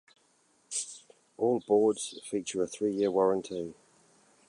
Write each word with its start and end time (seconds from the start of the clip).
All 1.37 1.59
boards 1.59 2.19
feature 2.27 2.63
a 2.63 2.67
three 2.67 2.91
year 2.91 3.11
warranty. 3.11 3.75